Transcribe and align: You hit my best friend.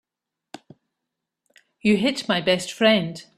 You 1.83 1.95
hit 1.97 2.27
my 2.27 2.41
best 2.41 2.71
friend. 2.73 3.23